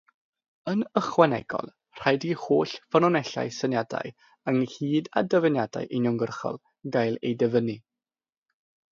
Yn 0.71 0.79
ychwanegol, 0.99 1.67
rhaid 1.97 2.23
i 2.29 2.31
holl 2.43 2.71
ffynonellau 2.95 3.51
syniadau 3.57 4.09
ynghyd 4.53 5.11
â 5.21 5.23
dyfyniadau 5.33 5.89
uniongyrchol 5.99 6.57
gael 6.97 7.19
eu 7.31 7.37
dyfynnu. 7.45 7.77